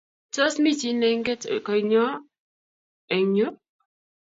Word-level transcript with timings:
Tos 0.35 0.55
mi 0.63 0.71
chi 0.79 0.89
ne 0.99 1.07
inget 1.15 1.41
koinyo 1.65 2.05
eng' 3.15 3.37
yu? 3.39 3.47